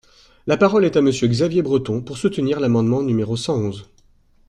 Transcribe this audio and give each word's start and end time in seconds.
La 0.47 0.57
parole 0.57 0.85
est 0.85 0.97
à 0.97 1.01
Monsieur 1.03 1.27
Xavier 1.27 1.61
Breton, 1.61 2.01
pour 2.01 2.17
soutenir 2.17 2.59
l’amendement 2.59 3.03
numéro 3.03 3.37
cent 3.37 3.55
onze. 3.59 3.87